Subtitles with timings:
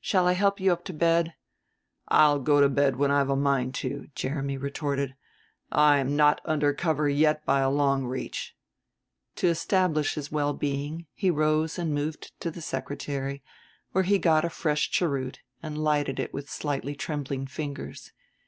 [0.00, 1.34] "Shall I help you up to bed?"
[2.08, 5.14] "I'll go to bed when I've a mind to," Jeremy retorted.
[5.70, 8.56] "I am not under cover yet by a long reach."
[9.36, 13.44] To establish his well being he rose and moved to the secretary,
[13.92, 18.10] where he got a fresh cheroot, and lighted it with slightly trembling fingers.